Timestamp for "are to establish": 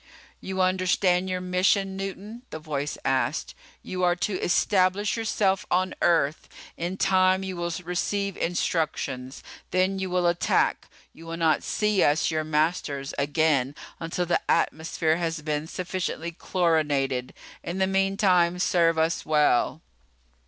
4.01-5.15